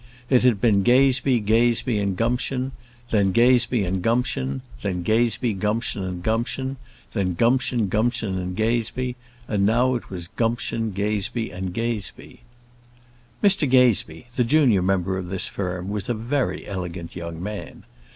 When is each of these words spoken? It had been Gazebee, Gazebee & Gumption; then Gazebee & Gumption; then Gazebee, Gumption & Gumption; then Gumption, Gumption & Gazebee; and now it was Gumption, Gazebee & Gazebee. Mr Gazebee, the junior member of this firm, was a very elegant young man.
It 0.31 0.41
had 0.41 0.59
been 0.59 0.81
Gazebee, 0.81 1.39
Gazebee 1.41 2.03
& 2.13 2.15
Gumption; 2.15 2.71
then 3.11 3.31
Gazebee 3.31 3.83
& 3.97 4.01
Gumption; 4.01 4.63
then 4.81 5.03
Gazebee, 5.03 5.53
Gumption 5.53 6.21
& 6.21 6.21
Gumption; 6.23 6.77
then 7.13 7.35
Gumption, 7.35 7.87
Gumption 7.87 8.55
& 8.55 8.55
Gazebee; 8.55 9.13
and 9.47 9.63
now 9.63 9.93
it 9.93 10.09
was 10.09 10.27
Gumption, 10.29 10.89
Gazebee 10.91 11.51
& 11.67 11.71
Gazebee. 11.73 12.39
Mr 13.43 13.69
Gazebee, 13.69 14.25
the 14.35 14.43
junior 14.43 14.81
member 14.81 15.19
of 15.19 15.29
this 15.29 15.47
firm, 15.47 15.89
was 15.89 16.09
a 16.09 16.15
very 16.15 16.65
elegant 16.65 17.15
young 17.15 17.39
man. 17.43 17.83